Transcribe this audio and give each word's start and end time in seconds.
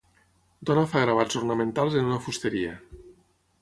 Dona 0.69 0.85
fa 0.93 1.03
gravats 1.03 1.39
ornamentals 1.43 2.01
en 2.03 2.11
una 2.11 2.21
fusteria 2.29 2.77